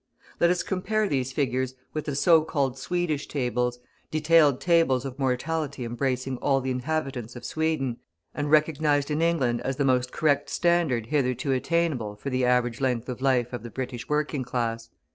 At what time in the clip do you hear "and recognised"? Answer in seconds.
8.33-9.11